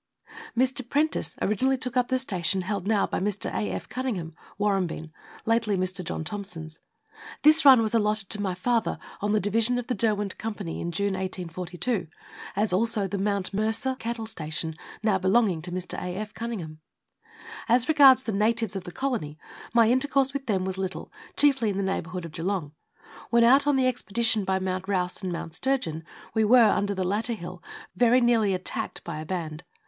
[0.57, 0.81] Mr.
[0.89, 3.51] Prentice originally took up the station held now by Mr.
[3.53, 3.69] A.
[3.69, 3.87] F.
[3.87, 5.11] Cunningham Warrambine
[5.45, 6.03] lately Mr.
[6.03, 6.79] John Thomson's.
[7.43, 10.91] This run was allotted to my father on the division of the Derwent Company in
[10.91, 12.07] June 1842,
[12.55, 16.01] as also the Mount Mercer cattle station now belonging to Mr.
[16.03, 16.15] A.
[16.17, 16.33] F.
[16.33, 16.79] Cunningham.
[17.69, 19.37] As regards the natives of the colony,
[19.71, 22.71] my intercourse with them was little, chiefly in the neighbourhood of Geelong.
[23.29, 27.03] When out on the expedition by Mount Rouse and Mount Sturgeon we were, under the
[27.03, 27.61] latter hill,
[27.95, 29.63] very nearly attacked by a band.